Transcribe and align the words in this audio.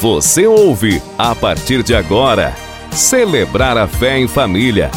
Você 0.00 0.46
ouve, 0.46 1.00
a 1.16 1.34
partir 1.34 1.82
de 1.82 1.94
agora, 1.94 2.52
Celebrar 2.92 3.78
a 3.78 3.88
Fé 3.88 4.18
em 4.18 4.28
Família. 4.28 4.90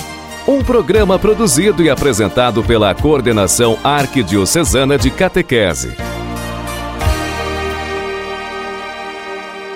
Um 0.45 0.61
programa 0.61 1.17
produzido 1.17 1.81
e 1.81 1.89
apresentado 1.89 2.61
pela 2.61 2.93
Coordenação 2.93 3.79
Arquidiocesana 3.81 4.97
de 4.97 5.09
Catequese. 5.09 5.95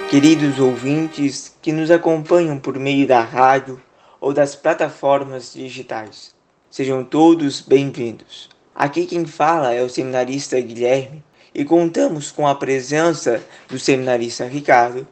Queridos 0.09 0.59
ouvintes 0.59 1.55
que 1.61 1.71
nos 1.71 1.89
acompanham 1.89 2.59
por 2.59 2.77
meio 2.77 3.07
da 3.07 3.21
rádio 3.21 3.81
ou 4.19 4.33
das 4.33 4.57
plataformas 4.57 5.53
digitais, 5.53 6.35
sejam 6.69 7.01
todos 7.01 7.61
bem-vindos. 7.61 8.49
Aqui 8.75 9.05
quem 9.05 9.25
fala 9.25 9.73
é 9.73 9.81
o 9.81 9.89
seminarista 9.89 10.59
Guilherme 10.59 11.23
e 11.53 11.63
contamos 11.63 12.31
com 12.31 12.47
a 12.47 12.55
presença 12.55 13.43
do 13.67 13.77
seminarista 13.77 14.45
Ricardo 14.45 15.07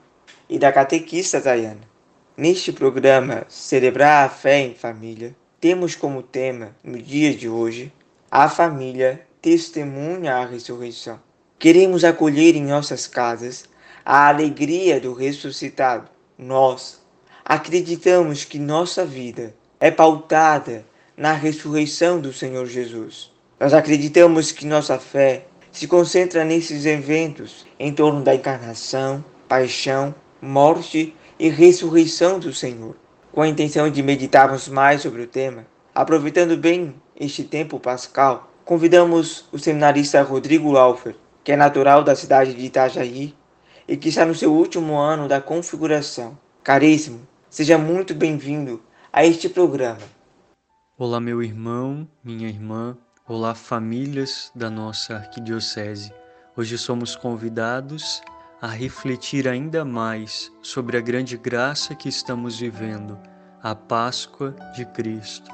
e 0.50 0.58
da 0.58 0.72
catequista 0.72 1.40
Dayana. 1.40 1.82
Neste 2.36 2.72
programa 2.72 3.46
Celebrar 3.48 4.26
a 4.26 4.30
Fé 4.30 4.60
em 4.60 4.74
Família, 4.74 5.36
temos 5.60 5.96
como 5.96 6.24
tema, 6.24 6.76
no 6.84 6.98
dia 6.98 7.36
de 7.36 7.48
hoje, 7.48 7.94
a 8.32 8.50
família 8.50 9.22
testemunha 9.42 10.36
a 10.36 10.46
ressurreição. 10.46 11.20
Queremos 11.60 12.04
acolher 12.04 12.56
em 12.56 12.66
nossas 12.66 13.06
casas 13.06 13.66
a 14.04 14.30
alegria 14.30 15.00
do 15.00 15.14
ressuscitado. 15.14 16.10
Nós 16.38 17.00
acreditamos 17.46 18.44
que 18.44 18.58
nossa 18.58 19.06
vida 19.06 19.54
é 19.80 19.92
pautada 19.92 20.86
na 21.16 21.34
ressurreição 21.34 22.20
do 22.20 22.34
Senhor 22.34 22.66
Jesus. 22.66 23.32
Nós 23.60 23.74
acreditamos 23.74 24.52
que 24.52 24.66
nossa 24.66 24.98
fé 24.98 25.46
se 25.72 25.88
concentra 25.88 26.44
nesses 26.44 26.86
eventos 26.86 27.66
em 27.80 27.94
torno 27.94 28.24
da 28.24 28.36
encarnação, 28.36 29.24
paixão 29.48 30.14
morte 30.42 31.16
e 31.40 31.50
ressurreição 31.50 32.40
do 32.40 32.52
Senhor. 32.54 32.96
Com 33.32 33.42
a 33.42 33.48
intenção 33.48 33.90
de 33.90 34.02
meditarmos 34.02 34.68
mais 34.68 35.02
sobre 35.02 35.22
o 35.22 35.28
tema, 35.28 35.66
aproveitando 35.94 36.58
bem 36.58 36.96
este 37.16 37.44
tempo 37.44 37.80
pascal, 37.80 38.52
convidamos 38.66 39.46
o 39.52 39.60
seminarista 39.60 40.22
Rodrigo 40.24 40.72
Laufer, 40.72 41.16
que 41.44 41.52
é 41.52 41.56
natural 41.56 42.04
da 42.04 42.16
cidade 42.16 42.54
de 42.54 42.66
Itajaí 42.66 43.36
e 43.88 43.96
que 43.96 44.10
está 44.10 44.26
no 44.26 44.36
seu 44.36 44.52
último 44.52 44.98
ano 44.98 45.28
da 45.28 45.40
configuração. 45.40 46.38
Caríssimo, 46.64 47.22
seja 47.50 47.78
muito 47.78 48.14
bem-vindo 48.14 48.82
a 49.14 49.26
este 49.26 49.48
programa. 49.48 50.02
Olá, 50.98 51.20
meu 51.20 51.42
irmão, 51.42 52.08
minha 52.24 52.48
irmã, 52.48 52.98
olá, 53.32 53.56
famílias 53.56 54.52
da 54.54 54.70
nossa 54.70 55.16
arquidiocese. 55.16 56.14
Hoje 56.54 56.78
somos 56.78 57.16
convidados 57.16 58.22
a 58.62 58.68
refletir 58.68 59.48
ainda 59.48 59.86
mais 59.86 60.52
sobre 60.62 60.98
a 60.98 61.02
grande 61.02 61.38
graça 61.38 61.96
que 61.96 62.10
estamos 62.10 62.60
vivendo, 62.60 63.18
a 63.64 63.74
Páscoa 63.74 64.54
de 64.76 64.86
Cristo. 64.88 65.50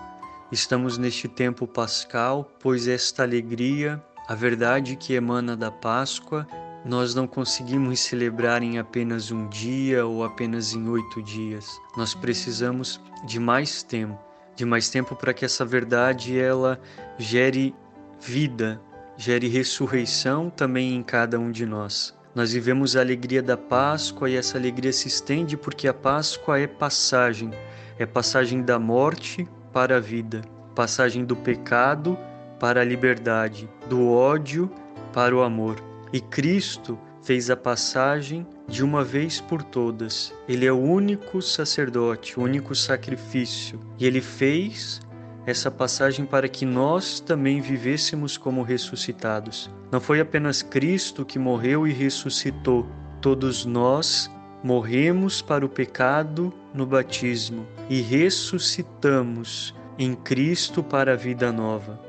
Estamos 0.52 0.98
neste 0.98 1.28
tempo 1.28 1.68
pascal, 1.68 2.52
pois 2.60 2.88
esta 2.88 3.22
alegria, 3.22 4.04
a 4.28 4.34
verdade 4.34 4.96
que 4.96 5.14
emana 5.14 5.56
da 5.56 5.70
Páscoa, 5.70 6.48
nós 6.84 7.14
não 7.14 7.28
conseguimos 7.28 8.00
celebrar 8.00 8.64
em 8.64 8.80
apenas 8.80 9.30
um 9.30 9.48
dia 9.50 10.04
ou 10.04 10.24
apenas 10.24 10.74
em 10.74 10.90
oito 10.90 11.22
dias. 11.22 11.80
Nós 11.96 12.16
precisamos 12.16 13.00
de 13.24 13.40
mais 13.40 13.84
tempo, 13.84 14.18
de 14.58 14.66
mais 14.66 14.90
tempo 14.90 15.16
para 15.16 15.36
que 15.36 15.46
essa 15.46 15.64
verdade 15.64 16.38
ela 16.38 16.80
gere 17.16 17.76
vida, 18.20 18.82
gere 19.16 19.48
ressurreição 19.48 20.50
também 20.50 20.96
em 20.96 21.04
cada 21.04 21.40
um 21.40 21.52
de 21.52 21.64
nós. 21.64 22.18
Nós 22.34 22.54
vivemos 22.54 22.96
a 22.96 23.02
alegria 23.02 23.42
da 23.42 23.56
Páscoa 23.56 24.28
e 24.28 24.36
essa 24.36 24.58
alegria 24.58 24.92
se 24.92 25.08
estende 25.08 25.56
porque 25.56 25.88
a 25.88 25.94
Páscoa 25.94 26.60
é 26.60 26.66
passagem, 26.66 27.52
é 28.00 28.06
passagem 28.06 28.64
da 28.64 28.80
morte 28.80 29.48
para 29.72 29.98
a 29.98 30.00
vida, 30.00 30.42
passagem 30.74 31.24
do 31.24 31.36
pecado 31.36 32.18
para 32.60 32.82
a 32.82 32.84
liberdade, 32.84 33.70
do 33.88 34.12
ódio 34.12 34.72
para 35.14 35.36
o 35.36 35.44
amor. 35.44 35.78
E 36.12 36.20
Cristo 36.20 36.98
fez 37.22 37.52
a 37.52 37.56
passagem 37.56 38.46
de 38.68 38.84
uma 38.84 39.04
vez 39.04 39.40
por 39.40 39.64
todas. 39.64 40.34
Ele 40.48 40.66
é 40.66 40.72
o 40.72 40.80
único 40.80 41.42
sacerdote, 41.42 42.40
o 42.40 42.44
único 42.44 42.76
sacrifício. 42.76 43.80
E 43.98 44.06
ele 44.06 44.22
fez 44.22 45.00
essa 45.46 45.72
passagem 45.72 46.26
para 46.26 46.50
que 46.50 46.66
nós 46.66 47.22
também 47.22 47.62
vivêssemos 47.62 48.38
como 48.38 48.64
ressuscitados. 48.64 49.72
Não 49.90 50.02
foi 50.02 50.20
apenas 50.20 50.62
Cristo 50.62 51.26
que 51.26 51.40
morreu 51.40 51.88
e 51.88 51.94
ressuscitou, 51.94 52.86
todos 53.22 53.66
nós 53.66 54.30
morremos 54.62 55.42
para 55.42 55.66
o 55.66 55.70
pecado 55.70 56.54
no 56.74 56.86
batismo 56.86 57.66
e 57.90 58.02
ressuscitamos 58.02 59.74
em 59.98 60.14
Cristo 60.14 60.84
para 60.84 61.14
a 61.14 61.16
vida 61.16 61.52
nova. 61.52 62.00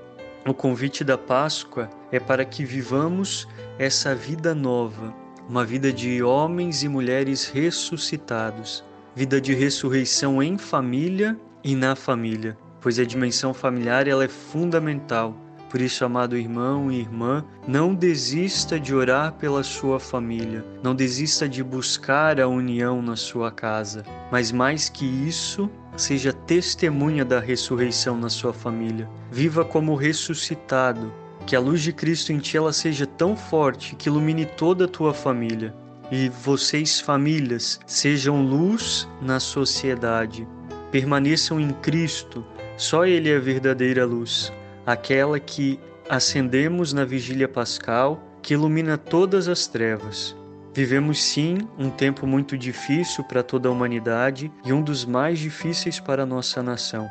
O 0.47 0.53
convite 0.53 1.05
da 1.05 1.17
Páscoa 1.17 1.89
é 2.11 2.19
para 2.19 2.45
que 2.45 2.65
vivamos 2.65 3.47
essa 3.79 4.15
vida 4.15 4.55
nova, 4.55 5.15
uma 5.49 5.65
vida 5.65 5.93
de 5.93 6.23
homens 6.23 6.83
e 6.83 6.89
mulheres 6.89 7.47
ressuscitados, 7.47 8.85
vida 9.15 9.41
de 9.41 9.55
ressurreição 9.55 10.43
em 10.43 10.59
família 10.59 11.39
e 11.65 11.75
na 11.75 11.97
família 11.97 12.57
pois 12.81 12.99
a 12.99 13.05
dimensão 13.05 13.53
familiar 13.53 14.07
ela 14.09 14.25
é 14.25 14.29
fundamental. 14.29 15.35
Por 15.69 15.83
isso, 15.83 16.03
amado 16.03 16.37
irmão 16.37 16.91
e 16.91 17.01
irmã, 17.01 17.45
não 17.67 17.95
desista 17.95 18.81
de 18.81 18.95
orar 18.95 19.33
pela 19.35 19.63
sua 19.63 20.01
família, 20.01 20.65
não 20.83 20.95
desista 20.95 21.47
de 21.47 21.63
buscar 21.63 22.41
a 22.41 22.49
união 22.49 23.03
na 23.03 23.17
sua 23.17 23.51
casa, 23.51 24.03
mas 24.33 24.51
mais 24.51 24.89
que 24.89 25.05
isso, 25.05 25.69
seja 25.95 26.33
testemunha 26.33 27.23
da 27.23 27.39
ressurreição 27.39 28.17
na 28.17 28.31
sua 28.31 28.55
família. 28.55 29.07
Viva 29.31 29.63
como 29.63 29.95
ressuscitado, 29.95 31.13
que 31.49 31.57
a 31.57 31.61
luz 31.61 31.81
de 31.81 31.95
Cristo 31.95 32.31
em 32.31 32.39
ti 32.39 32.59
ela 32.59 32.75
seja 32.75 33.07
tão 33.07 33.35
forte 33.35 33.97
que 33.97 34.11
ilumine 34.11 34.45
toda 34.45 34.85
a 34.85 34.89
tua 34.89 35.15
família. 35.15 35.75
E 36.13 36.29
vocês, 36.29 37.01
famílias, 37.01 37.81
sejam 37.87 38.43
luz 38.43 39.09
na 39.23 39.41
sociedade. 39.41 40.47
Permaneçam 40.93 41.59
em 41.59 41.71
Cristo, 41.71 42.45
só 42.77 43.07
Ele 43.07 43.31
é 43.31 43.37
a 43.37 43.41
verdadeira 43.41 44.05
luz, 44.05 44.53
aquela 44.85 45.41
que 45.41 45.81
acendemos 46.07 46.93
na 46.93 47.07
vigília 47.07 47.49
pascal, 47.49 48.23
que 48.43 48.53
ilumina 48.53 48.99
todas 48.99 49.49
as 49.49 49.67
trevas. 49.67 50.37
Vivemos 50.75 51.19
sim 51.23 51.67
um 51.79 51.89
tempo 51.89 52.27
muito 52.27 52.59
difícil 52.59 53.25
para 53.25 53.43
toda 53.43 53.71
a 53.71 53.73
humanidade 53.73 54.53
e 54.67 54.73
um 54.73 54.83
dos 54.83 55.07
mais 55.07 55.39
difíceis 55.39 55.99
para 55.99 56.25
a 56.25 56.27
nossa 56.27 56.63
nação. 56.63 57.09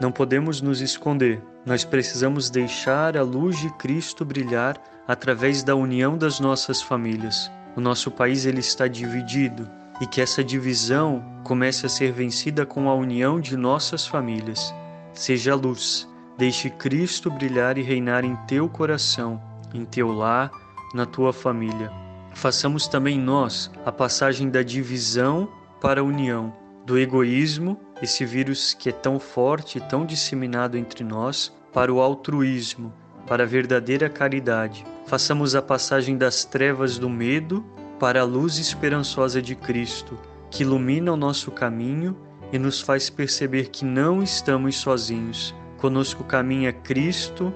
Não 0.00 0.12
podemos 0.12 0.60
nos 0.60 0.80
esconder, 0.80 1.42
nós 1.64 1.84
precisamos 1.84 2.48
deixar 2.48 3.16
a 3.16 3.22
luz 3.22 3.58
de 3.58 3.70
Cristo 3.74 4.24
brilhar 4.24 4.80
através 5.06 5.62
da 5.62 5.74
união 5.74 6.16
das 6.16 6.40
nossas 6.40 6.80
famílias. 6.80 7.50
O 7.76 7.80
nosso 7.80 8.10
país 8.10 8.46
ele 8.46 8.60
está 8.60 8.88
dividido 8.88 9.68
e 10.00 10.06
que 10.06 10.20
essa 10.20 10.42
divisão 10.42 11.22
comece 11.44 11.84
a 11.84 11.88
ser 11.88 12.12
vencida 12.12 12.64
com 12.64 12.88
a 12.88 12.94
união 12.94 13.40
de 13.40 13.56
nossas 13.56 14.06
famílias. 14.06 14.74
Seja 15.12 15.54
luz, 15.54 16.08
deixe 16.38 16.70
Cristo 16.70 17.30
brilhar 17.30 17.76
e 17.76 17.82
reinar 17.82 18.24
em 18.24 18.34
teu 18.46 18.68
coração, 18.68 19.40
em 19.74 19.84
teu 19.84 20.10
lar, 20.10 20.50
na 20.94 21.04
tua 21.04 21.32
família. 21.32 21.90
Façamos 22.34 22.88
também 22.88 23.18
nós 23.18 23.70
a 23.84 23.92
passagem 23.92 24.48
da 24.48 24.62
divisão 24.62 25.48
para 25.80 26.00
a 26.00 26.04
união, 26.04 26.54
do 26.86 26.98
egoísmo, 26.98 27.78
esse 28.02 28.24
vírus 28.24 28.74
que 28.74 28.88
é 28.88 28.92
tão 28.92 29.20
forte 29.20 29.78
e 29.78 29.80
tão 29.80 30.06
disseminado 30.06 30.76
entre 30.76 31.04
nós, 31.04 31.52
para 31.72 31.92
o 31.92 32.00
altruísmo, 32.00 32.92
para 33.26 33.44
a 33.44 33.46
verdadeira 33.46 34.08
caridade. 34.08 34.84
Façamos 35.06 35.54
a 35.54 35.62
passagem 35.62 36.16
das 36.16 36.44
trevas 36.44 36.98
do 36.98 37.08
medo 37.08 37.64
para 37.98 38.22
a 38.22 38.24
luz 38.24 38.58
esperançosa 38.58 39.40
de 39.42 39.54
Cristo, 39.54 40.18
que 40.50 40.62
ilumina 40.62 41.12
o 41.12 41.16
nosso 41.16 41.50
caminho 41.50 42.16
e 42.52 42.58
nos 42.58 42.80
faz 42.80 43.08
perceber 43.08 43.68
que 43.68 43.84
não 43.84 44.22
estamos 44.22 44.76
sozinhos. 44.76 45.54
Conosco 45.78 46.24
caminha 46.24 46.72
Cristo 46.72 47.54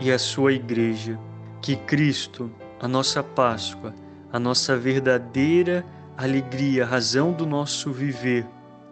e 0.00 0.12
a 0.12 0.18
sua 0.18 0.52
Igreja. 0.52 1.18
Que 1.60 1.76
Cristo, 1.76 2.50
a 2.80 2.86
nossa 2.86 3.22
Páscoa, 3.22 3.94
a 4.32 4.38
nossa 4.38 4.76
verdadeira 4.76 5.84
alegria, 6.16 6.84
a 6.84 6.86
razão 6.86 7.32
do 7.32 7.44
nosso 7.44 7.92
viver, 7.92 8.46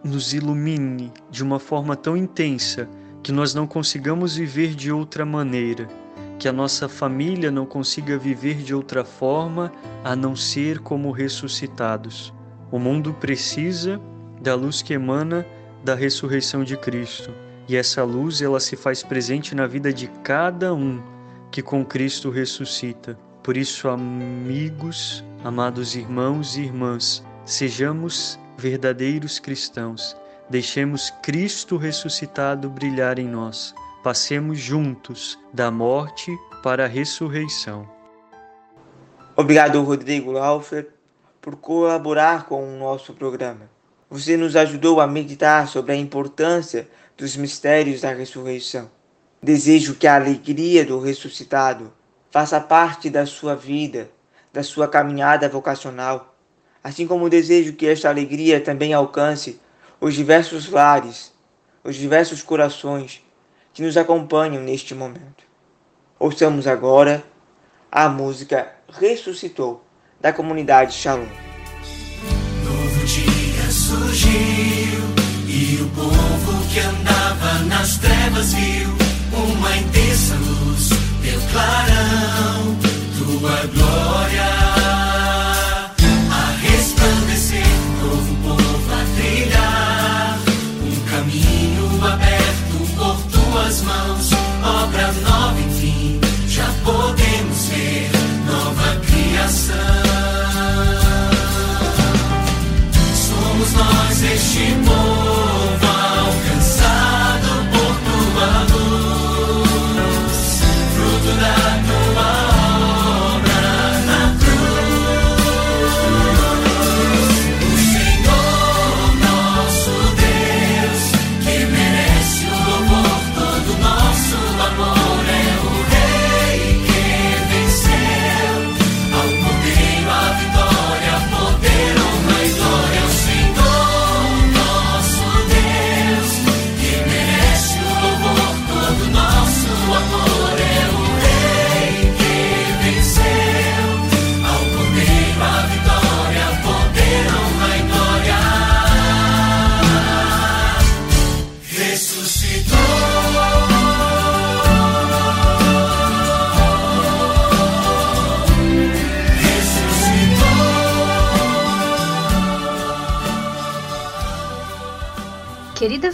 nos 0.05 0.33
ilumine 0.33 1.11
de 1.31 1.43
uma 1.43 1.57
forma 1.59 1.95
tão 1.95 2.15
intensa 2.15 2.87
que 3.23 3.31
nós 3.31 3.55
não 3.55 3.65
consigamos 3.65 4.35
viver 4.35 4.75
de 4.75 4.91
outra 4.91 5.25
maneira, 5.25 5.87
que 6.37 6.47
a 6.47 6.53
nossa 6.53 6.87
família 6.87 7.49
não 7.49 7.65
consiga 7.65 8.17
viver 8.17 8.57
de 8.57 8.73
outra 8.73 9.03
forma 9.03 9.71
a 10.03 10.15
não 10.15 10.35
ser 10.35 10.79
como 10.79 11.11
ressuscitados. 11.11 12.31
O 12.71 12.77
mundo 12.77 13.13
precisa 13.15 13.99
da 14.39 14.53
luz 14.53 14.83
que 14.83 14.93
emana 14.93 15.43
da 15.83 15.95
ressurreição 15.95 16.63
de 16.63 16.77
Cristo. 16.77 17.31
E 17.67 17.75
essa 17.75 18.03
luz 18.03 18.43
ela 18.43 18.59
se 18.59 18.75
faz 18.75 19.01
presente 19.01 19.55
na 19.55 19.65
vida 19.65 19.91
de 19.91 20.07
cada 20.23 20.71
um 20.71 21.01
que 21.49 21.63
com 21.63 21.83
Cristo 21.83 22.29
ressuscita. 22.29 23.17
Por 23.41 23.57
isso, 23.57 23.89
amigos, 23.89 25.25
amados 25.43 25.95
irmãos 25.95 26.57
e 26.57 26.61
irmãs, 26.61 27.23
Sejamos 27.45 28.39
verdadeiros 28.57 29.39
cristãos, 29.39 30.15
deixemos 30.49 31.11
Cristo 31.21 31.77
ressuscitado 31.77 32.69
brilhar 32.69 33.19
em 33.19 33.27
nós, 33.27 33.73
passemos 34.03 34.59
juntos 34.59 35.37
da 35.53 35.69
morte 35.71 36.31
para 36.63 36.85
a 36.85 36.87
ressurreição. 36.87 37.89
Obrigado, 39.35 39.81
Rodrigo 39.83 40.31
Laufer, 40.31 40.89
por 41.41 41.55
colaborar 41.57 42.45
com 42.45 42.63
o 42.63 42.77
nosso 42.77 43.13
programa. 43.13 43.69
Você 44.09 44.37
nos 44.37 44.55
ajudou 44.55 45.01
a 45.01 45.07
meditar 45.07 45.67
sobre 45.67 45.91
a 45.91 45.95
importância 45.95 46.87
dos 47.17 47.35
mistérios 47.35 48.01
da 48.01 48.13
ressurreição. 48.13 48.89
Desejo 49.41 49.95
que 49.95 50.07
a 50.07 50.15
alegria 50.15 50.85
do 50.85 50.99
ressuscitado 50.99 51.91
faça 52.31 52.59
parte 52.59 53.09
da 53.09 53.25
sua 53.25 53.55
vida, 53.55 54.09
da 54.51 54.63
sua 54.63 54.87
caminhada 54.87 55.49
vocacional, 55.49 56.34
assim 56.85 57.07
como 57.07 57.31
desejo 57.31 57.73
que 57.73 57.87
esta 57.87 58.09
alegria 58.09 58.61
também 58.61 58.93
alcance 58.93 59.59
os 59.99 60.13
diversos 60.13 60.69
lares, 60.69 61.33
os 61.83 61.95
diversos 61.95 62.43
corações 62.43 63.23
que 63.73 63.81
nos 63.81 63.97
acompanham 63.97 64.61
neste 64.61 64.93
momento. 64.93 65.43
Ouçamos 66.19 66.67
agora 66.67 67.23
a 67.91 68.07
música 68.07 68.71
Ressuscitou, 68.87 69.83
da 70.21 70.31
comunidade 70.31 70.93
Shalom. 70.93 71.25
Novo 72.63 73.05
dia 73.07 73.71
surgiu 73.71 75.01
e 75.47 75.81
o 75.81 75.89
povo 75.89 76.71
que 76.71 76.79
andava 76.81 77.63
nas 77.63 77.97
trevas 77.97 78.53
viu 78.53 78.89
uma 79.33 79.75
intensa 79.75 80.35
luz, 80.35 80.89
teu 81.23 81.41
clarão, 81.51 82.77
tua 83.17 83.65
glória. 83.73 84.54
was 93.65 93.83
my 93.83 94.04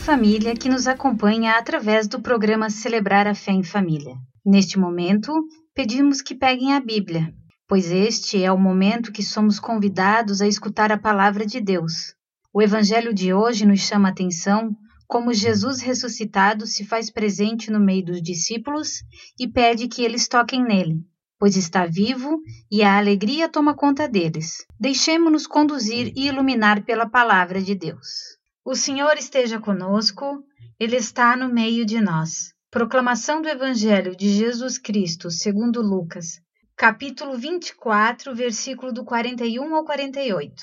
família 0.02 0.56
que 0.56 0.68
nos 0.68 0.88
acompanha 0.88 1.60
através 1.60 2.08
do 2.08 2.20
programa 2.20 2.72
Celebrar 2.72 3.28
a 3.28 3.36
Fé 3.36 3.52
em 3.52 3.62
Família. 3.62 4.16
Neste 4.44 4.80
momento, 4.80 5.32
pedimos 5.76 6.24
que 6.24 6.34
peguem 6.34 6.74
a 6.74 6.80
Bíblia, 6.80 7.32
pois 7.68 7.92
este 7.92 8.44
é 8.44 8.52
o 8.52 8.58
momento 8.58 9.12
que 9.12 9.22
somos 9.22 9.60
convidados 9.60 10.42
a 10.42 10.48
escutar 10.48 10.92
a 10.92 10.98
palavra 10.98 11.46
de 11.46 11.62
Deus. 11.62 12.16
O 12.52 12.64
Evangelho 12.64 13.14
de 13.14 13.32
hoje 13.32 13.64
nos 13.64 13.82
chama 13.82 14.08
a 14.08 14.12
atenção 14.12 14.76
como 15.08 15.36
Jesus 15.36 15.82
ressuscitado 15.82 16.66
se 16.66 16.84
faz 16.84 17.12
presente 17.12 17.70
no 17.70 17.80
meio 17.80 18.06
dos 18.06 18.24
discípulos 18.24 19.04
e 19.40 19.48
pede 19.48 19.88
que 19.88 20.04
eles 20.04 20.28
toquem 20.28 20.64
nele, 20.64 21.00
pois 21.38 21.56
está 21.56 21.86
vivo 21.86 22.40
e 22.72 22.82
a 22.82 22.98
alegria 22.98 23.48
toma 23.48 23.76
conta 23.76 24.10
deles. 24.10 24.66
Deixemos-nos 24.80 25.46
conduzir 25.46 26.12
e 26.16 26.26
iluminar 26.26 26.84
pela 26.86 27.08
palavra 27.08 27.62
de 27.62 27.76
Deus. 27.76 28.41
O 28.64 28.76
Senhor 28.76 29.18
esteja 29.18 29.60
conosco, 29.60 30.44
Ele 30.80 30.96
está 30.96 31.36
no 31.36 31.50
meio 31.52 31.84
de 31.84 32.00
nós. 32.00 32.54
Proclamação 32.70 33.42
do 33.42 33.50
Evangelho 33.50 34.16
de 34.16 34.30
Jesus 34.30 34.78
Cristo, 34.78 35.32
segundo 35.32 35.82
Lucas, 35.82 36.40
capítulo 36.78 37.36
24, 37.36 38.36
versículo 38.36 38.94
do 38.94 39.04
41 39.04 39.74
ao 39.74 39.84
48. 39.84 40.54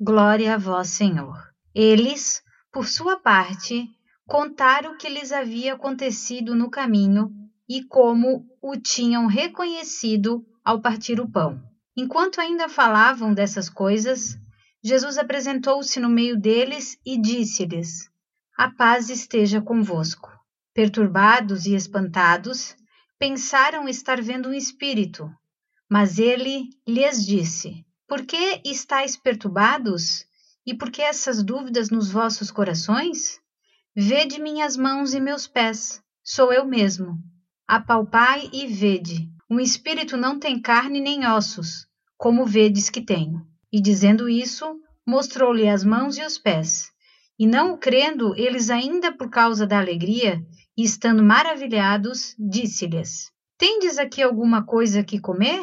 Glória 0.00 0.54
a 0.54 0.58
vós, 0.58 0.90
Senhor. 0.90 1.36
Eles, 1.74 2.40
por 2.72 2.86
sua 2.86 3.18
parte, 3.18 3.88
contaram 4.24 4.92
o 4.92 4.96
que 4.96 5.08
lhes 5.08 5.32
havia 5.32 5.74
acontecido 5.74 6.54
no 6.54 6.70
caminho 6.70 7.32
e 7.68 7.82
como 7.82 8.46
o 8.62 8.76
tinham 8.76 9.26
reconhecido 9.26 10.46
ao 10.64 10.80
partir 10.80 11.18
o 11.18 11.28
pão. 11.28 11.60
Enquanto 11.96 12.40
ainda 12.40 12.68
falavam 12.68 13.34
dessas 13.34 13.68
coisas, 13.68 14.38
Jesus 14.82 15.18
apresentou-se 15.18 15.98
no 15.98 16.08
meio 16.08 16.38
deles 16.38 16.96
e 17.04 17.20
disse-lhes: 17.20 18.08
A 18.56 18.70
paz 18.70 19.10
esteja 19.10 19.60
convosco. 19.60 20.30
Perturbados 20.72 21.66
e 21.66 21.74
espantados, 21.74 22.76
pensaram 23.18 23.88
estar 23.88 24.22
vendo 24.22 24.50
um 24.50 24.54
espírito. 24.54 25.28
Mas 25.90 26.18
ele 26.18 26.68
lhes 26.86 27.26
disse: 27.26 27.84
Por 28.06 28.24
que 28.24 28.60
estáis 28.64 29.16
perturbados? 29.16 30.24
E 30.64 30.74
por 30.74 30.90
que 30.90 31.02
essas 31.02 31.42
dúvidas 31.42 31.90
nos 31.90 32.10
vossos 32.10 32.50
corações? 32.50 33.40
Vede 33.96 34.40
minhas 34.40 34.76
mãos 34.76 35.14
e 35.14 35.20
meus 35.20 35.48
pés, 35.48 36.00
sou 36.22 36.52
eu 36.52 36.64
mesmo. 36.64 37.18
Apalpai 37.66 38.48
e 38.52 38.66
vede. 38.66 39.28
Um 39.50 39.58
espírito 39.58 40.16
não 40.16 40.38
tem 40.38 40.60
carne 40.60 41.00
nem 41.00 41.26
ossos, 41.26 41.88
como 42.16 42.46
vedes 42.46 42.90
que 42.90 43.00
tenho. 43.00 43.44
E 43.72 43.80
dizendo 43.80 44.28
isso, 44.28 44.64
mostrou-lhe 45.06 45.68
as 45.68 45.84
mãos 45.84 46.16
e 46.16 46.24
os 46.24 46.38
pés. 46.38 46.90
E 47.38 47.46
não 47.46 47.74
o 47.74 47.78
crendo, 47.78 48.34
eles 48.36 48.70
ainda 48.70 49.12
por 49.12 49.30
causa 49.30 49.66
da 49.66 49.78
alegria, 49.78 50.44
e 50.76 50.82
estando 50.82 51.22
maravilhados, 51.22 52.34
disse-lhes: 52.38 53.30
Tendes 53.56 53.98
aqui 53.98 54.22
alguma 54.22 54.64
coisa 54.64 55.04
que 55.04 55.20
comer? 55.20 55.62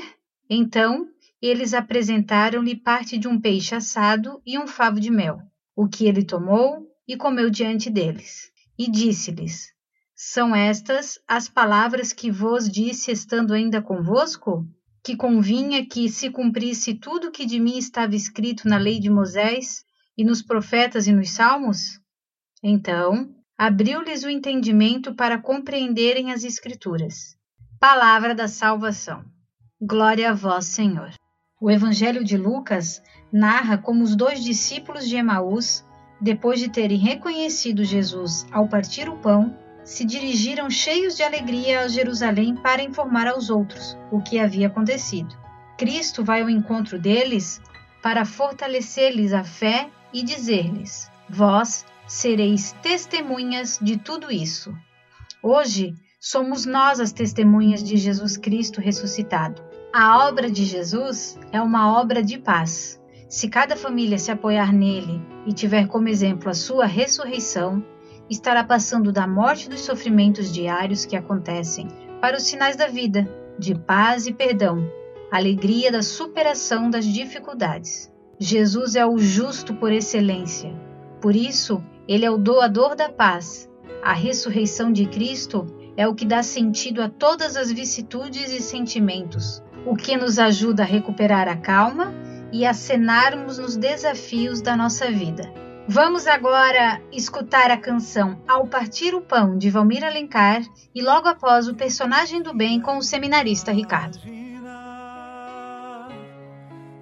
Então 0.50 1.08
eles 1.42 1.74
apresentaram-lhe 1.74 2.76
parte 2.76 3.18
de 3.18 3.28
um 3.28 3.40
peixe 3.40 3.76
assado 3.76 4.42
e 4.46 4.58
um 4.58 4.66
favo 4.66 5.00
de 5.00 5.12
mel, 5.12 5.40
o 5.76 5.88
que 5.88 6.06
ele 6.06 6.24
tomou 6.24 6.88
e 7.08 7.16
comeu 7.16 7.50
diante 7.50 7.90
deles. 7.90 8.52
E 8.78 8.90
disse-lhes: 8.90 9.68
São 10.16 10.56
estas 10.56 11.20
as 11.28 11.48
palavras 11.48 12.12
que 12.12 12.32
vos 12.32 12.70
disse 12.70 13.12
estando 13.12 13.54
ainda 13.54 13.82
convosco? 13.82 14.66
Que 15.06 15.16
convinha 15.16 15.86
que 15.86 16.10
se 16.10 16.32
cumprisse 16.32 16.96
tudo 16.96 17.28
o 17.28 17.32
que 17.32 17.46
de 17.46 17.60
mim 17.60 17.78
estava 17.78 18.16
escrito 18.16 18.68
na 18.68 18.80
lei 18.80 19.00
de 19.00 19.08
Moisés 19.08 19.86
e 20.18 20.26
nos 20.26 20.42
profetas 20.42 21.06
e 21.06 21.14
nos 21.14 21.30
salmos? 21.30 22.00
Então, 22.64 23.30
abriu-lhes 23.56 24.24
o 24.24 24.30
entendimento 24.30 25.14
para 25.14 25.40
compreenderem 25.40 26.32
as 26.32 26.44
Escrituras. 26.44 27.38
Palavra 27.80 28.34
da 28.34 28.48
salvação. 28.48 29.24
Glória 29.80 30.32
a 30.32 30.34
vós, 30.34 30.66
Senhor. 30.66 31.12
O 31.62 31.70
Evangelho 31.70 32.24
de 32.24 32.36
Lucas 32.36 33.00
narra 33.32 33.78
como 33.78 34.04
os 34.04 34.16
dois 34.16 34.44
discípulos 34.44 35.08
de 35.08 35.18
Emaús, 35.18 35.86
depois 36.20 36.60
de 36.60 36.68
terem 36.68 36.98
reconhecido 36.98 37.84
Jesus 37.84 38.48
ao 38.52 38.68
partir 38.68 39.08
o 39.08 39.18
pão, 39.18 39.56
se 39.86 40.04
dirigiram 40.04 40.70
cheios 40.70 41.16
de 41.16 41.22
alegria 41.22 41.82
a 41.82 41.88
Jerusalém 41.88 42.56
para 42.56 42.82
informar 42.82 43.28
aos 43.28 43.52
outros 43.52 43.96
o 44.12 44.20
que 44.20 44.40
havia 44.40 44.68
acontecido. 44.68 45.38
Cristo 45.78 46.24
vai 46.24 46.42
ao 46.42 46.50
encontro 46.50 46.98
deles 46.98 47.62
para 48.02 48.26
fortalecer-lhes 48.26 49.32
a 49.32 49.44
fé 49.44 49.90
e 50.12 50.24
dizer-lhes: 50.24 51.10
Vós 51.30 51.86
sereis 52.08 52.74
testemunhas 52.82 53.80
de 53.82 53.98
tudo 53.98 54.32
isso. 54.32 54.76
Hoje 55.42 55.94
somos 56.20 56.66
nós 56.66 57.00
as 57.00 57.12
testemunhas 57.12 57.84
de 57.84 57.96
Jesus 57.96 58.38
Cristo 58.38 58.82
ressuscitado. 58.82 59.64
A 59.94 60.28
obra 60.28 60.50
de 60.50 60.66
Jesus 60.66 61.38
é 61.52 61.62
uma 61.62 62.00
obra 62.00 62.22
de 62.24 62.38
paz, 62.38 63.00
Se 63.30 63.50
cada 63.50 63.76
família 63.76 64.18
se 64.18 64.32
apoiar 64.32 64.72
nele 64.72 65.22
e 65.46 65.54
tiver 65.54 65.88
como 65.88 66.08
exemplo 66.08 66.50
a 66.50 66.54
sua 66.54 66.86
ressurreição, 66.86 67.84
estará 68.30 68.64
passando 68.64 69.12
da 69.12 69.28
morte 69.28 69.70
dos 69.70 69.82
sofrimentos 69.82 70.52
diários 70.52 71.06
que 71.06 71.16
acontecem 71.16 71.88
para 72.22 72.38
os 72.38 72.44
sinais 72.44 72.76
da 72.76 72.88
vida, 72.88 73.30
de 73.58 73.76
paz 73.76 74.26
e 74.26 74.34
perdão, 74.34 74.90
alegria 75.32 75.92
da 75.92 76.02
superação 76.02 76.90
das 76.90 77.06
dificuldades. 77.06 78.12
Jesus 78.40 78.96
é 78.96 79.06
o 79.06 79.18
justo 79.18 79.74
por 79.76 79.92
excelência. 79.92 80.74
Por 81.22 81.36
isso, 81.36 81.84
ele 82.08 82.26
é 82.26 82.32
o 82.32 82.38
doador 82.38 82.96
da 82.96 83.10
paz. 83.10 83.70
A 84.04 84.14
ressurreição 84.14 84.92
de 84.92 85.06
Cristo 85.06 85.66
é 85.98 86.08
o 86.08 86.14
que 86.14 86.26
dá 86.26 86.44
sentido 86.44 87.02
a 87.02 87.10
todas 87.10 87.56
as 87.56 87.72
vicissitudes 87.72 88.52
e 88.52 88.62
sentimentos, 88.62 89.64
o 89.86 89.96
que 89.96 90.18
nos 90.18 90.38
ajuda 90.38 90.84
a 90.84 90.86
recuperar 90.86 91.48
a 91.48 91.56
calma 91.56 92.14
e 92.52 92.66
a 92.66 92.74
cenarmos 92.74 93.58
nos 93.58 93.76
desafios 93.78 94.62
da 94.62 94.76
nossa 94.76 95.10
vida. 95.10 95.65
Vamos 95.88 96.26
agora 96.26 97.00
escutar 97.12 97.70
a 97.70 97.78
canção 97.78 98.42
Ao 98.48 98.66
Partir 98.66 99.14
o 99.14 99.22
Pão 99.22 99.56
de 99.56 99.70
Valmir 99.70 100.04
Alencar 100.04 100.64
e 100.96 101.02
logo 101.02 101.28
após 101.28 101.68
o 101.68 101.76
personagem 101.76 102.42
do 102.42 102.56
bem 102.56 102.82
com 102.82 102.98
o 102.98 103.04
seminarista 103.04 103.72
Ricardo. 103.72 104.18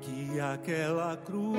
Que 0.01 0.37
aquela 0.37 1.15
cruz 1.15 1.57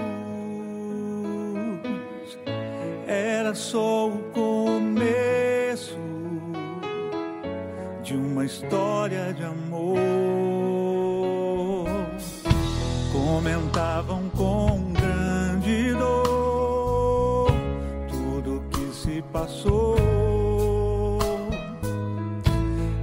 era 3.06 3.54
só 3.54 4.08
o 4.08 4.18
começo 4.34 5.98
de 8.02 8.14
uma 8.14 8.44
história 8.44 9.32
de 9.32 9.44
amor. 9.44 9.96
Comentavam 13.10 14.28
com 14.36 14.63
passou 19.34 19.96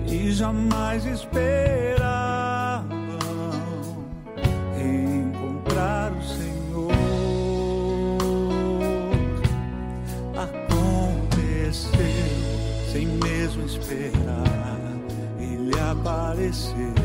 e 0.07 0.31
jamais 0.31 1.05
esperavam 1.05 2.87
encontrar 4.79 6.13
o 6.13 6.23
Senhor. 6.23 6.93
Aconteceu 10.47 11.91
sem 12.93 13.07
mesmo 13.07 13.65
esperar, 13.65 14.79
Ele 15.37 15.77
apareceu 15.77 16.95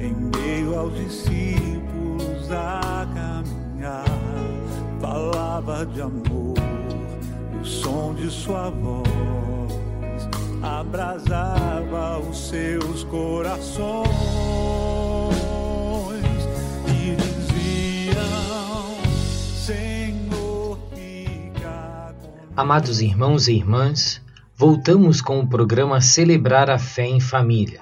em 0.00 0.12
meio 0.36 0.76
aos 0.76 0.92
discípulos 0.96 2.50
a 2.50 3.06
caminhar. 3.14 4.04
Falava 5.00 5.86
de 5.86 6.02
amor 6.02 6.61
som 7.82 8.14
de 8.14 8.30
sua 8.30 8.70
voz 8.70 9.10
abrasava 10.62 12.20
os 12.20 12.48
seus 12.48 13.02
corações 13.04 13.82
e 16.86 17.16
diziam: 17.16 18.14
Senhor, 19.56 20.78
fica. 20.94 22.14
Amados 22.56 23.00
irmãos 23.00 23.48
e 23.48 23.54
irmãs, 23.54 24.22
voltamos 24.56 25.20
com 25.20 25.40
o 25.40 25.48
programa 25.48 26.00
Celebrar 26.00 26.70
a 26.70 26.78
Fé 26.78 27.06
em 27.06 27.18
Família. 27.18 27.80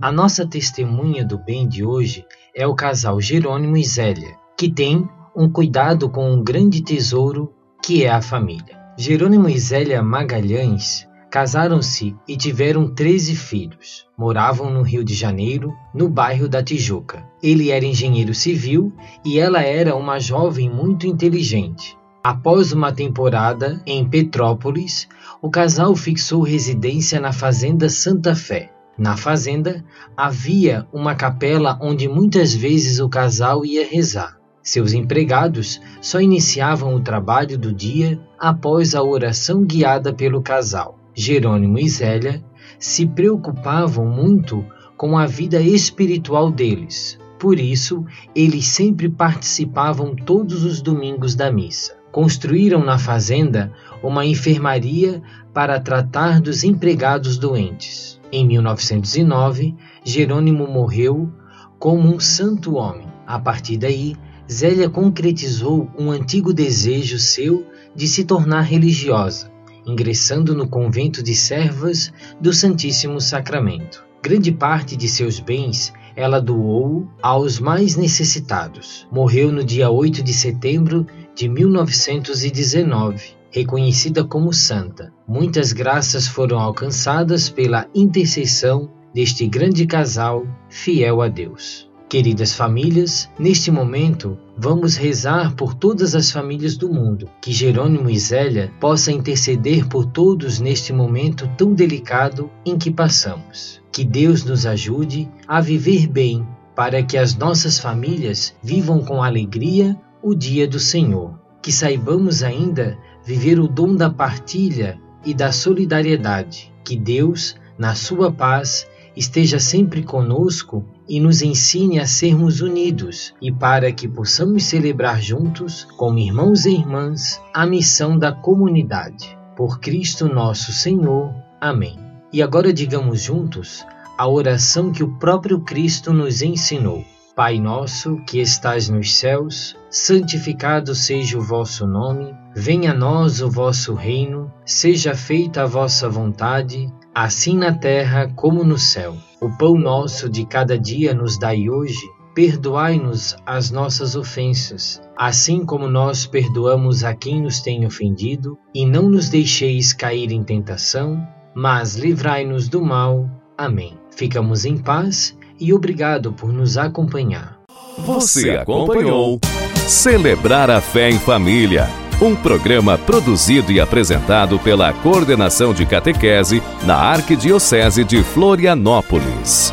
A 0.00 0.10
nossa 0.10 0.46
testemunha 0.46 1.22
do 1.22 1.36
bem 1.38 1.68
de 1.68 1.84
hoje 1.84 2.24
é 2.54 2.66
o 2.66 2.74
casal 2.74 3.20
Jerônimo 3.20 3.76
e 3.76 3.84
Zélia, 3.84 4.36
que 4.56 4.70
tem 4.70 5.06
um 5.36 5.50
cuidado 5.50 6.08
com 6.08 6.32
um 6.32 6.42
grande 6.42 6.82
tesouro 6.82 7.52
que 7.82 8.04
é 8.04 8.10
a 8.10 8.22
família. 8.22 8.77
Jerônimo 9.00 9.48
e 9.48 9.56
Zélia 9.56 10.02
Magalhães 10.02 11.06
casaram-se 11.30 12.16
e 12.26 12.36
tiveram 12.36 12.92
13 12.92 13.36
filhos. 13.36 14.04
Moravam 14.18 14.72
no 14.72 14.82
Rio 14.82 15.04
de 15.04 15.14
Janeiro, 15.14 15.72
no 15.94 16.08
bairro 16.08 16.48
da 16.48 16.64
Tijuca. 16.64 17.24
Ele 17.40 17.70
era 17.70 17.84
engenheiro 17.84 18.34
civil 18.34 18.92
e 19.24 19.38
ela 19.38 19.62
era 19.62 19.94
uma 19.94 20.18
jovem 20.18 20.68
muito 20.68 21.06
inteligente. 21.06 21.96
Após 22.24 22.72
uma 22.72 22.90
temporada 22.90 23.80
em 23.86 24.04
Petrópolis, 24.04 25.06
o 25.40 25.48
casal 25.48 25.94
fixou 25.94 26.42
residência 26.42 27.20
na 27.20 27.32
Fazenda 27.32 27.88
Santa 27.88 28.34
Fé. 28.34 28.72
Na 28.98 29.16
fazenda 29.16 29.84
havia 30.16 30.88
uma 30.92 31.14
capela 31.14 31.78
onde 31.80 32.08
muitas 32.08 32.52
vezes 32.52 32.98
o 32.98 33.08
casal 33.08 33.64
ia 33.64 33.88
rezar. 33.88 34.37
Seus 34.68 34.92
empregados 34.92 35.80
só 35.98 36.20
iniciavam 36.20 36.94
o 36.94 37.00
trabalho 37.00 37.56
do 37.56 37.72
dia 37.72 38.20
após 38.38 38.94
a 38.94 39.02
oração 39.02 39.64
guiada 39.64 40.12
pelo 40.12 40.42
casal. 40.42 40.98
Jerônimo 41.14 41.78
e 41.78 41.88
Zélia 41.88 42.44
se 42.78 43.06
preocupavam 43.06 44.04
muito 44.04 44.62
com 44.94 45.16
a 45.16 45.24
vida 45.24 45.58
espiritual 45.58 46.50
deles. 46.50 47.18
Por 47.38 47.58
isso, 47.58 48.04
eles 48.34 48.66
sempre 48.66 49.08
participavam 49.08 50.14
todos 50.14 50.64
os 50.64 50.82
domingos 50.82 51.34
da 51.34 51.50
missa. 51.50 51.96
Construíram 52.12 52.84
na 52.84 52.98
fazenda 52.98 53.72
uma 54.02 54.26
enfermaria 54.26 55.22
para 55.54 55.80
tratar 55.80 56.42
dos 56.42 56.62
empregados 56.62 57.38
doentes. 57.38 58.20
Em 58.30 58.46
1909, 58.46 59.74
Jerônimo 60.04 60.66
morreu 60.66 61.32
como 61.78 62.14
um 62.14 62.20
santo 62.20 62.74
homem. 62.74 63.08
A 63.26 63.38
partir 63.38 63.78
daí, 63.78 64.14
Zélia 64.50 64.88
concretizou 64.88 65.90
um 65.98 66.10
antigo 66.10 66.54
desejo 66.54 67.18
seu 67.18 67.66
de 67.94 68.08
se 68.08 68.24
tornar 68.24 68.62
religiosa, 68.62 69.52
ingressando 69.86 70.54
no 70.54 70.66
convento 70.66 71.22
de 71.22 71.34
servas 71.34 72.10
do 72.40 72.52
Santíssimo 72.52 73.20
Sacramento. 73.20 74.04
Grande 74.22 74.50
parte 74.50 74.96
de 74.96 75.08
seus 75.08 75.38
bens 75.38 75.92
ela 76.16 76.40
doou 76.40 77.06
aos 77.22 77.60
mais 77.60 77.94
necessitados. 77.94 79.06
Morreu 79.12 79.52
no 79.52 79.62
dia 79.62 79.88
8 79.88 80.20
de 80.20 80.32
setembro 80.32 81.06
de 81.32 81.48
1919, 81.48 83.36
reconhecida 83.52 84.24
como 84.24 84.52
santa. 84.52 85.12
Muitas 85.28 85.72
graças 85.72 86.26
foram 86.26 86.58
alcançadas 86.58 87.48
pela 87.48 87.86
intercessão 87.94 88.90
deste 89.14 89.46
grande 89.46 89.86
casal 89.86 90.44
fiel 90.68 91.22
a 91.22 91.28
Deus. 91.28 91.87
Queridas 92.08 92.54
famílias, 92.54 93.28
neste 93.38 93.70
momento 93.70 94.38
vamos 94.56 94.96
rezar 94.96 95.54
por 95.54 95.74
todas 95.74 96.14
as 96.14 96.30
famílias 96.30 96.74
do 96.74 96.88
mundo, 96.88 97.28
que 97.38 97.52
Jerônimo 97.52 98.08
e 98.08 98.18
Zélia 98.18 98.72
possa 98.80 99.12
interceder 99.12 99.86
por 99.86 100.06
todos 100.06 100.58
neste 100.58 100.90
momento 100.90 101.46
tão 101.58 101.74
delicado 101.74 102.50
em 102.64 102.78
que 102.78 102.90
passamos. 102.90 103.82
Que 103.92 104.04
Deus 104.04 104.42
nos 104.42 104.64
ajude 104.64 105.28
a 105.46 105.60
viver 105.60 106.06
bem, 106.06 106.48
para 106.74 107.02
que 107.02 107.18
as 107.18 107.36
nossas 107.36 107.78
famílias 107.78 108.54
vivam 108.62 109.04
com 109.04 109.22
alegria 109.22 109.94
o 110.22 110.34
dia 110.34 110.66
do 110.66 110.80
Senhor. 110.80 111.38
Que 111.60 111.70
saibamos 111.70 112.42
ainda 112.42 112.96
viver 113.22 113.60
o 113.60 113.68
dom 113.68 113.94
da 113.94 114.08
partilha 114.08 114.98
e 115.26 115.34
da 115.34 115.52
solidariedade. 115.52 116.72
Que 116.82 116.96
Deus, 116.96 117.54
na 117.76 117.94
sua 117.94 118.32
paz, 118.32 118.86
esteja 119.14 119.60
sempre 119.60 120.02
conosco 120.02 120.86
e 121.08 121.18
nos 121.20 121.42
ensine 121.42 121.98
a 121.98 122.06
sermos 122.06 122.60
unidos 122.60 123.34
e 123.40 123.50
para 123.50 123.90
que 123.90 124.06
possamos 124.06 124.64
celebrar 124.64 125.22
juntos, 125.22 125.86
como 125.96 126.18
irmãos 126.18 126.66
e 126.66 126.70
irmãs, 126.70 127.40
a 127.54 127.66
missão 127.66 128.18
da 128.18 128.32
comunidade. 128.32 129.36
Por 129.56 129.80
Cristo 129.80 130.28
nosso 130.28 130.72
Senhor. 130.72 131.34
Amém. 131.60 131.98
E 132.32 132.42
agora 132.42 132.72
digamos 132.72 133.22
juntos 133.22 133.84
a 134.18 134.28
oração 134.28 134.92
que 134.92 135.02
o 135.02 135.18
próprio 135.18 135.60
Cristo 135.60 136.12
nos 136.12 136.42
ensinou. 136.42 137.04
Pai 137.34 137.60
nosso 137.60 138.16
que 138.26 138.40
estais 138.40 138.88
nos 138.88 139.14
céus, 139.14 139.76
santificado 139.88 140.92
seja 140.92 141.38
o 141.38 141.40
vosso 141.40 141.86
nome, 141.86 142.34
venha 142.52 142.90
a 142.90 142.94
nós 142.94 143.40
o 143.40 143.48
vosso 143.48 143.94
reino, 143.94 144.52
seja 144.66 145.14
feita 145.14 145.62
a 145.62 145.66
vossa 145.66 146.08
vontade, 146.08 146.92
assim 147.22 147.56
na 147.56 147.72
terra 147.72 148.30
como 148.36 148.62
no 148.62 148.78
céu. 148.78 149.16
O 149.40 149.50
pão 149.50 149.74
nosso 149.74 150.28
de 150.28 150.44
cada 150.44 150.78
dia 150.78 151.12
nos 151.12 151.36
dai 151.36 151.68
hoje, 151.68 152.00
perdoai-nos 152.32 153.36
as 153.44 153.72
nossas 153.72 154.14
ofensas, 154.14 155.00
assim 155.16 155.64
como 155.64 155.88
nós 155.88 156.26
perdoamos 156.26 157.02
a 157.02 157.14
quem 157.14 157.42
nos 157.42 157.60
tem 157.60 157.84
ofendido, 157.84 158.56
e 158.72 158.86
não 158.86 159.08
nos 159.08 159.28
deixeis 159.28 159.92
cair 159.92 160.30
em 160.30 160.44
tentação, 160.44 161.20
mas 161.54 161.96
livrai-nos 161.96 162.68
do 162.68 162.80
mal. 162.80 163.28
Amém. 163.56 163.98
Ficamos 164.14 164.64
em 164.64 164.76
paz 164.78 165.36
e 165.58 165.72
obrigado 165.72 166.32
por 166.32 166.52
nos 166.52 166.78
acompanhar. 166.78 167.58
Você 167.98 168.50
acompanhou 168.50 169.40
Celebrar 169.88 170.70
a 170.70 170.80
Fé 170.80 171.10
em 171.10 171.18
Família, 171.18 171.88
um 172.20 172.34
programa 172.34 172.98
produzido 172.98 173.70
e 173.70 173.80
apresentado 173.80 174.58
pela 174.58 174.92
Coordenação 174.92 175.72
de 175.72 175.86
Catequese 175.86 176.62
na 176.84 176.96
Arquidiocese 176.96 178.04
de 178.04 178.22
Florianópolis. 178.22 179.72